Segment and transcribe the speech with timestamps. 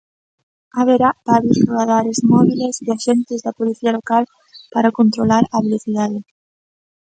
[0.77, 4.23] Haberá varios radares móbiles e axentes da Policía Local
[4.73, 6.19] para controlar a velocidade.